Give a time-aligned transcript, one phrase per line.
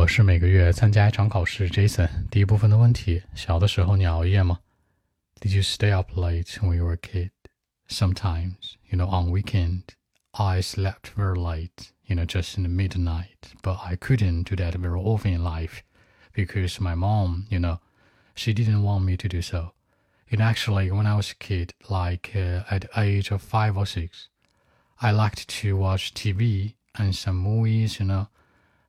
[0.00, 2.07] 我是每个月参加一场考试，Jason。
[2.29, 4.59] 第一部分的问题：小的时候你熬夜吗？
[5.39, 7.31] Did you stay up late when you were a kid?
[7.89, 9.85] Sometimes, you know, on weekend,
[10.33, 13.55] I slept very late, you know, just in the midnight.
[13.63, 15.81] But I couldn't do that very often in life
[16.31, 17.79] because my mom, you know,
[18.35, 19.73] she didn't want me to do so.
[20.29, 23.87] And actually, when I was a kid, like uh, at the age of five or
[23.87, 24.29] six,
[25.01, 28.27] I liked to watch TV and some movies, you know.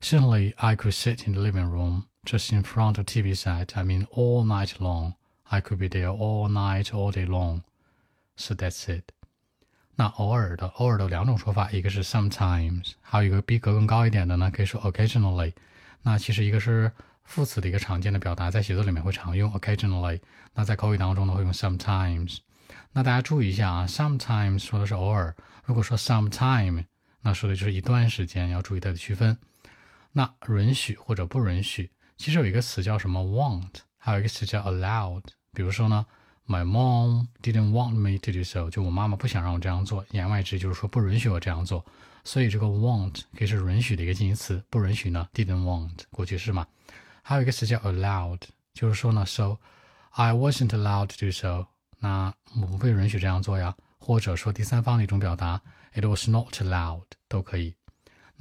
[0.00, 3.76] Suddenly, I could sit in the living room, just in front of TV set.
[3.76, 5.14] I mean, all night long.
[5.48, 7.62] I could be there all night, all day long.
[8.36, 9.12] So that's it.
[9.94, 15.54] 那偶尔的，偶尔的两种说法，一个是 sometimes，还有一个逼格更高一点的呢，可以说 occasionally。
[16.02, 16.92] 那其实一个是
[17.24, 20.20] 副词的一个常见的表达，在写作里面会常用 occasionally。
[20.52, 22.38] 那在口语当中呢，会用 sometimes。
[22.92, 25.34] 那大家注意一下啊，sometimes 说的是偶尔，
[25.64, 26.84] 如果说 sometime，
[27.22, 29.38] 那说的就是一段时间，要注意它的区分。
[30.13, 35.23] 那允许或者不允许，其实有一个词叫什么 want，还有一个词叫 allowed。
[35.53, 36.05] 比如说呢
[36.47, 41.85] ，My mom didn't want me to do so，就我妈妈不想让我这样做，言外之意就是说不允许我这样做。
[42.23, 46.67] 所以这个 want 可以是允许的一个近义词，不允许呢 didn't want 过去式嘛。
[47.23, 48.41] 还有一个词叫 allowed，
[48.73, 49.57] 就是说呢，so
[50.11, 51.67] I wasn't allowed to do so，
[51.99, 53.75] 那我不被允许这样做呀。
[53.97, 55.61] 或者说第三方的一种表达
[55.93, 57.75] ，it was not allowed 都可以。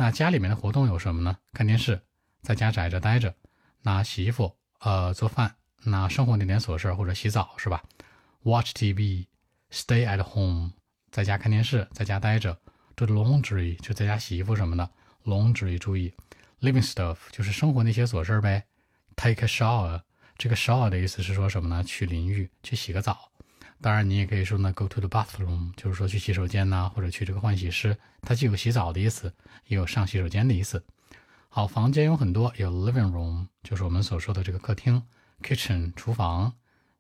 [0.01, 1.37] 那家里面的活动有什么呢？
[1.53, 2.01] 看电视，
[2.41, 3.35] 在家宅着待着，
[3.83, 7.85] 那洗衣服，呃，做饭，那生活那点琐事或者洗澡是吧
[8.45, 10.71] ？Watch TV，stay at home，
[11.11, 12.59] 在家看电视，在家待着
[12.97, 14.89] ，do laundry 就在家洗衣服什么的
[15.25, 16.15] ，laundry 注意
[16.63, 18.65] ，living stuff 就是生活那些琐事呗
[19.17, 20.01] ，take a shower，
[20.39, 21.85] 这个 shower 的意思是说什么呢？
[21.85, 23.31] 去淋浴，去洗个澡。
[23.83, 27.97] 当然，你也可以说呢，go to the bathroom，就是说去洗手间呐，或者去这个换洗室。
[28.21, 29.33] 它既有洗澡的意思，
[29.69, 30.85] 也有上洗手间的意思。
[31.49, 35.03] 好，房间有很多，有 living room，就是我们所说的这个客厅
[35.43, 36.53] ；kitchen，厨房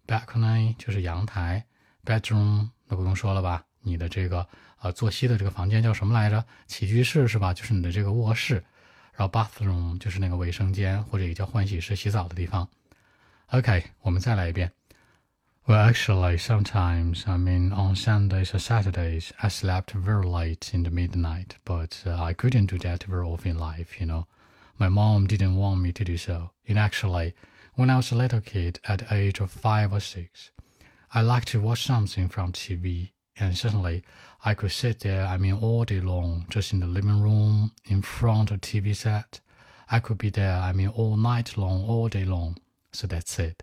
[0.07, 1.67] ；balcony，就是阳台
[2.05, 3.65] ；bedroom，那不用说了吧？
[3.83, 4.47] 你的这个
[4.81, 6.43] 呃作息的这个房间叫什么来着？
[6.67, 7.53] 起居室是吧？
[7.53, 8.65] 就是你的这个卧室。
[9.15, 12.67] 然后 bathroom 就是那个卫生间，或者也叫换洗室、洗澡的地方。
[13.49, 14.73] OK，我们再来一遍。
[15.71, 21.59] Well, actually, sometimes, I mean, on Sundays or Saturdays, I slept very late in the midnight,
[21.65, 24.27] but uh, I couldn't do that very often in life, you know.
[24.81, 26.51] My mom didn't want me to do so.
[26.67, 27.37] And actually,
[27.77, 30.51] when I was a little kid at the age of five or six,
[31.15, 34.03] I liked to watch something from TV, and suddenly
[34.45, 38.03] I could sit there, I mean, all day long, just in the living room, in
[38.03, 39.39] front of TV set.
[39.89, 42.59] I could be there, I mean, all night long, all day long.
[42.91, 43.63] So that's it.